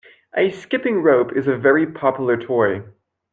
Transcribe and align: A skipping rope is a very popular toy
A 0.35 0.49
skipping 0.49 1.03
rope 1.03 1.31
is 1.37 1.45
a 1.47 1.55
very 1.55 1.85
popular 1.85 2.35
toy 2.35 2.81